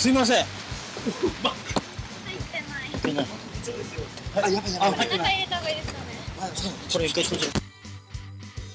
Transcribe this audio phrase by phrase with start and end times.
[0.00, 0.36] すいません。
[0.36, 0.44] 入
[2.96, 3.26] ってない。
[4.34, 5.08] あ、やばいやばい。
[5.10, 6.06] 中入れた方がいいですよね。
[6.90, 7.52] これ一回閉じる。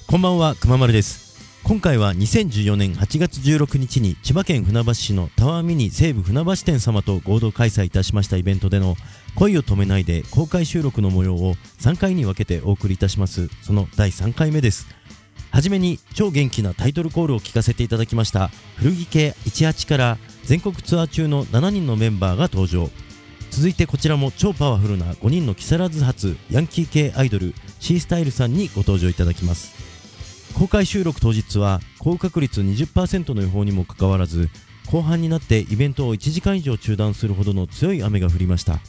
[0.05, 1.43] こんばんは、くままるです。
[1.63, 8.95] 今回は2014年8月16日に千葉県船橋市のタワーミニ西武船橋店様と合同開催いたしましたイベントでの
[9.33, 13.49] 恋を止めないで公開収録の模様を3回に分けてお送りいたします。
[13.63, 14.85] その第3回目です。
[15.49, 22.89] はじめに超元気なタイトルコールを聞かせていただきました古着系18から全国ツアー中の7人のメンバーが登場。
[23.49, 29.73] 続いてこちらも超パワフルな5人の木更津発ヤンキー系アイドル C スタイルさんにご登場いただきます。
[30.53, 34.49] 公開収録当日は高確率20%の予報にもかかわらず
[34.91, 38.79] 後半になってイベントを1時間以上中断するほどの強い雨が降りました。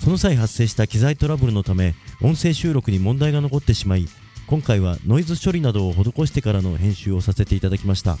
[0.00, 4.06] その際発生した機材トラブルのため音声収録に問題が残ってしまい
[4.46, 8.18] 今回はノイズ処理などを施してからの編集をさせていただきました。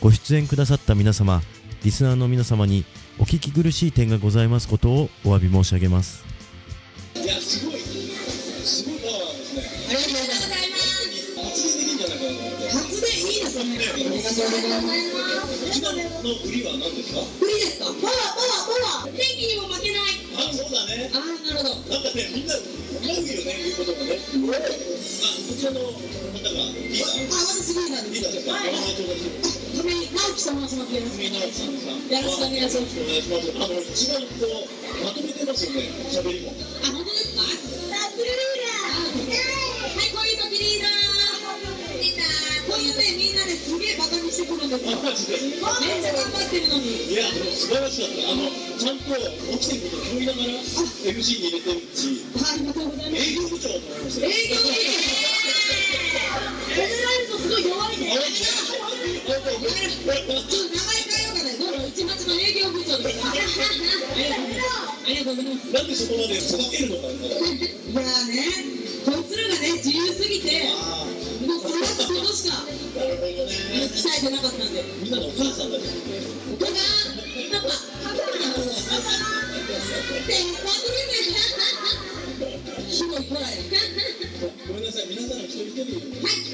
[0.00, 1.40] ご出演くださった皆様
[1.84, 2.86] リスナーの皆様に
[3.18, 6.24] お聞き苦しい点がございますことをお詫び申し上げます
[7.14, 9.62] いや、すごい、すごいパワーですね。
[9.88, 11.36] ありがとうございます。
[11.44, 12.72] 発電できるんじゃないかなと思って。
[12.72, 13.68] 発電いいですね。
[13.68, 15.68] ありがとうございます。
[15.68, 17.92] 一番の売りは何ですかフリーですか。
[18.00, 18.72] パワーパワー
[19.04, 19.12] パワー。
[19.12, 20.24] 天気にも負けない。
[20.40, 21.12] あ、そうだね。
[21.12, 21.84] あ、なるほど。
[21.84, 24.16] なんかね、みんな思うよね、言うことがね。
[24.16, 27.28] あ、こちらの方がリーダー。
[27.28, 28.16] あ、私リーダーです。
[28.16, 28.56] リーダーですか。
[28.56, 28.72] はい。
[28.72, 29.53] 名前と同じ。
[29.53, 29.53] 亀
[29.84, 30.94] 井直樹と申します。
[30.94, 31.84] よろしくみんなさんです。
[31.84, 33.52] よろしくお願いします。
[33.52, 36.56] あの、一番こう、まとめてますよね、喋りも。
[36.80, 37.44] あ、本当ですか。
[37.44, 39.92] さすがリーダー。
[39.92, 42.00] はい、こういう時リーダー。
[42.00, 42.64] リーダー。
[42.64, 44.96] こういうね、みんなですげえバカにしてくるんですよ。
[45.04, 45.36] マジで。
[45.36, 47.12] めっちゃ頑張ってるのに。
[47.12, 48.32] いや、でも素晴らしかった。
[48.32, 48.48] あの、
[48.80, 49.12] ちゃんと
[49.52, 50.64] 起きてることを拾いながら、
[51.12, 53.20] MC に入れてるし、ありがとうございます。
[53.20, 54.24] 営業部長だと思いました。
[54.24, 54.80] 営業褒め
[56.80, 57.93] られるとすごい弱い
[59.44, 61.84] ちょっと名前変えようかな。
[61.84, 63.20] 一町の営業部長です。
[63.20, 63.28] あ
[65.06, 65.68] りがとうございます。
[65.70, 66.32] なんでそこまで。
[66.32, 66.40] い
[67.92, 68.40] やね、
[69.04, 70.64] こいつらがね自由すぎて、
[71.44, 72.56] もうそこしか、
[75.02, 75.84] みんなのお母さんだね。
[76.48, 76.72] ここが
[77.52, 78.32] パパ、パパ、
[78.94, 81.20] ってパトルね。
[82.88, 83.46] ひどいこらや。
[84.68, 85.92] ごめんなさい、皆さん一人一人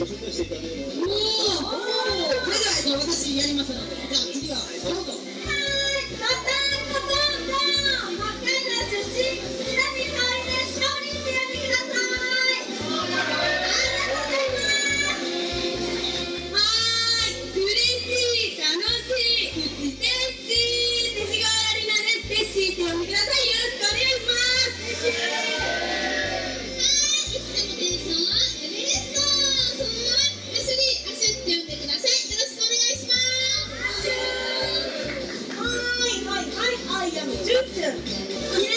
[0.00, 0.99] ご紹介していただければ。
[37.30, 38.69] 10分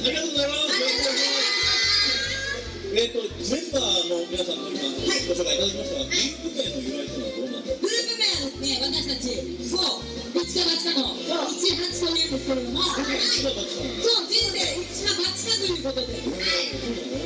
[0.00, 0.64] ありがとうございます。
[0.64, 1.90] ます。
[2.90, 16.16] えっと、メンバーの皆さんの今、ご紹介いただきましたが、グループ名の由来というのはどうなんですかグループ名はですね、私たち、そう、一か八かの18というんですけれども、一番バチさんそう、人生一か八かということで、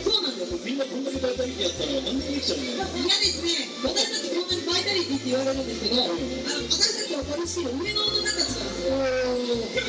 [0.02, 0.58] そうなんです。
[0.66, 2.90] みんなこんだけバイタリティやったら何でもできちゃうんだよ。
[2.90, 3.54] いやですね、
[3.86, 6.18] 私たちこんなにバイタリティって言われるんですけど、あの
[6.66, 8.68] 私たちを取り仕切る上の大人たちが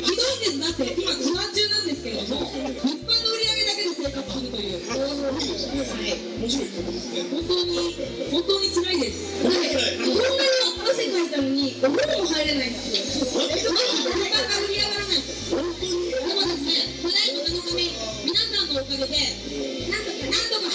[0.06, 0.60] ひどいんです。
[0.62, 1.65] だって今ツアー中
[2.06, 3.90] けれども、物販の売り上げだけで。
[3.96, 4.94] 生活するという、いいで。
[5.82, 6.14] すね。
[6.38, 7.00] 面白いことで。
[7.00, 7.26] すね。
[7.26, 7.98] 本当に
[8.30, 9.10] 本当に辛いで。
[9.10, 9.42] す。
[9.42, 9.58] だって
[9.98, 12.78] こんなに汗かいたのにお風呂も入れないんで。
[12.78, 13.42] すよ。
[13.50, 15.26] えっとまず物販が売り上がらないで。
[15.26, 15.50] す。
[15.50, 15.90] 本当に。
[16.06, 16.22] で。
[16.30, 16.54] もで。
[16.54, 17.90] すね、ただいまの神、
[18.22, 19.18] 皆さんのおかげで、
[19.90, 20.70] なんとか、なんとか、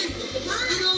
[0.52, 0.91] あの、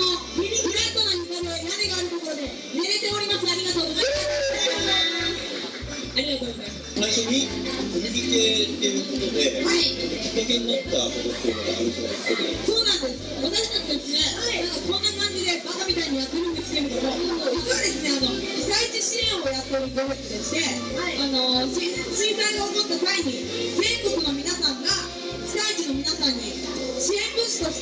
[7.13, 7.29] ざいます。
[7.29, 7.45] 最初に
[7.93, 13.21] 古着系っていうことで、はいきっかけになったことっていうのがあるそうですけど、そうなんです。
[13.43, 14.09] 私たちです
[14.49, 17.13] ね、なんかこんな感じでバカみたいにやってるんですけれども、
[17.53, 20.65] 実はですね、あの、被災地支援をやっているグループでして、
[21.21, 23.45] あの、し震災が起こった際に、
[23.77, 24.42] 全国の皆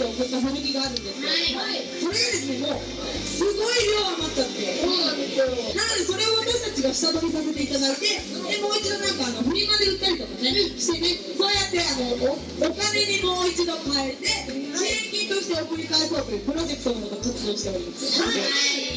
[0.02, 1.30] として送った古着があるんですよ。
[2.02, 2.80] それがですね、もう、
[3.22, 4.82] すごい量余っちゃって。
[5.76, 14.28] なので、それを私たちが下取りさせていただいてでもう一度なんかあのフリマで売ったりとかねしてねそうやってあのおお金にもう一度変えて
[14.76, 18.50] 支援金として送り返そうというプロジェクトのもと活動しておりますはい、はい、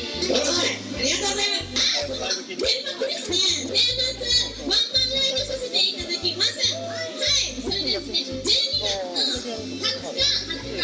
[0.04, 9.33] ありがとうございます年末ですね年末ワンマンライブさせていただきますはいそれでですね12月の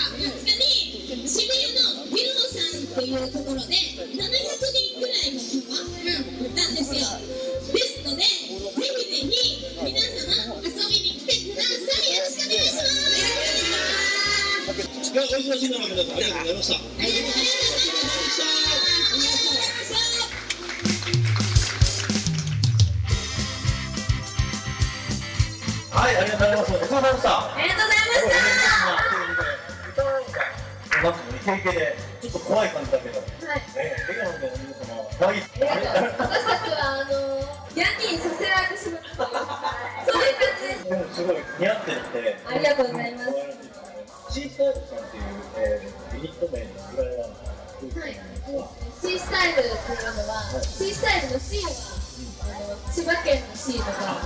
[0.00, 5.76] 20日20日に渋谷のビルドさんっていうところで700人ぐらいの人が
[6.40, 7.04] 売ったんですよ
[7.72, 8.28] ですのでぜ
[8.96, 13.10] ひぜひ皆様遊びに来てくださいよろしくお願いします
[15.10, 17.46] お忙しい中皆さんありがとうございましたありがとうございまし
[25.84, 26.72] たはい、ありがとうございます。
[26.72, 27.54] お疲れ様でした。
[27.54, 28.59] ありがとうございました
[31.46, 33.62] なんかイケイケで、ちょっと怖い感じだけど、はい。
[33.76, 35.40] えー、笑顔で皆様、可愛い。
[35.40, 37.40] 私たちは、あの、
[37.74, 39.48] ヤンキーにさせられてしまったという
[40.04, 40.84] そういう感じです。
[40.84, 42.36] でもすごい似合ってるって。
[42.44, 43.30] ありがとうございます
[44.30, 45.24] シースタイルさんっていう、
[45.56, 48.20] えー、ユニット名の由来は、はい。
[49.00, 51.72] シースタイルっていうのは、シースタイルの C は、
[52.44, 54.20] あの、千葉県の C とか、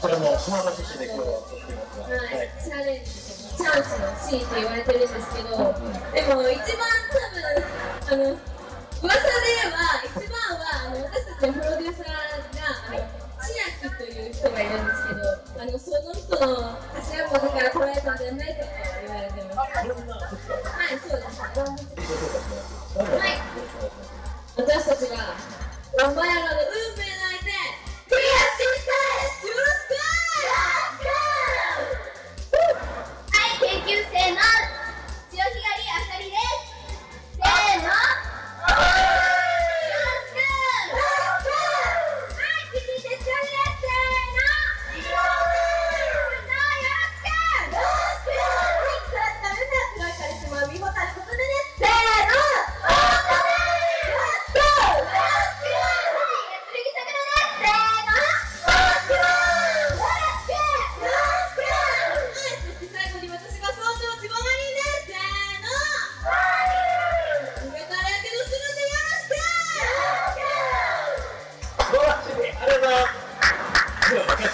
[0.00, 3.10] これも船橋市で今日は撮ってますが、はい、チャレンジ、
[3.62, 5.62] チャンスの C って言われてるんですけど、で
[6.34, 6.82] も一番
[7.14, 7.46] 多分、
[8.10, 8.34] あの、
[9.02, 12.18] 噂では、一番は、あの、私たちのプロデューサーが、
[12.90, 12.98] あの、
[13.38, 13.54] 千
[13.86, 15.22] 秋という人がいるんですけど、
[15.62, 18.70] あの、その人の頭文字から捉えたんじゃないかと
[19.06, 20.61] 言われてます。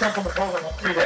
[0.09, 1.01] では、お客さんとも顔がばっちりで。
[1.01, 1.05] あ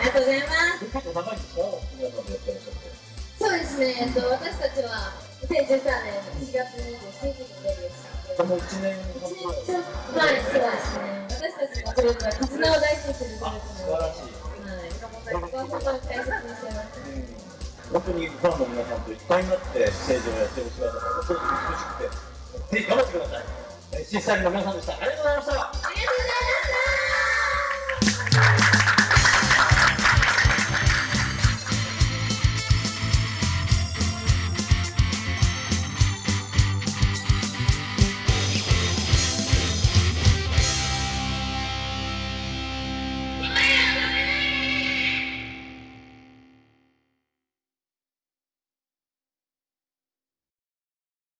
[0.00, 0.84] りがとうございます。
[0.84, 1.62] 結構長いんですか
[1.94, 2.90] 皆さんでやってらっしゃって。
[3.38, 5.16] そうですね、えっと、私たちは
[5.48, 9.40] 2013年4月27日にデビューしたんで、この1年半一前。
[9.40, 11.30] 年ちょっとはい、そうですね。
[11.30, 14.30] 私たちのグループは絆を大事にするグループなので、素晴らしい。
[14.30, 17.00] はい、そこは本当に大切にしてます。
[17.90, 24.04] 本当にファンの皆さんといっぱいになってステージをやってる姿が本当に美しくて、ぜひ頑張ってください。
[24.04, 24.92] 審査員の皆さんでした。
[24.94, 25.69] ありがとうございました。